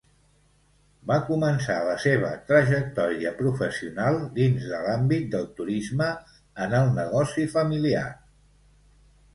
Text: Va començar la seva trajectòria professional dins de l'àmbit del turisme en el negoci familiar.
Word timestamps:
Va 1.09 1.17
començar 1.27 1.75
la 1.89 1.93
seva 2.05 2.31
trajectòria 2.47 3.35
professional 3.43 4.17
dins 4.41 4.67
de 4.73 4.81
l'àmbit 4.87 5.29
del 5.37 5.47
turisme 5.61 6.11
en 6.67 6.77
el 6.83 6.93
negoci 6.99 7.49
familiar. 7.57 8.07